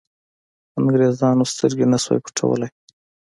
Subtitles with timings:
[0.79, 2.69] انګرېزانو سترګې نه شوای پټولای.